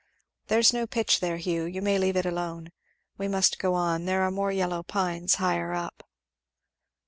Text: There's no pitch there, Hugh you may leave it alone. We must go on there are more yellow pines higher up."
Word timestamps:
There's 0.47 0.73
no 0.73 0.87
pitch 0.87 1.19
there, 1.19 1.37
Hugh 1.37 1.65
you 1.65 1.79
may 1.79 1.99
leave 1.99 2.17
it 2.17 2.25
alone. 2.25 2.71
We 3.19 3.27
must 3.27 3.59
go 3.59 3.75
on 3.75 4.05
there 4.05 4.23
are 4.23 4.31
more 4.31 4.51
yellow 4.51 4.81
pines 4.81 5.35
higher 5.35 5.73
up." 5.75 6.03